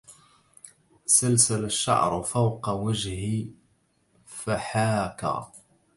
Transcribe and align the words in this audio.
سلسل 1.05 1.65
الشعر 1.65 2.21
فوق 2.23 2.69
وجه 2.69 3.45
فحاكى 4.25 5.43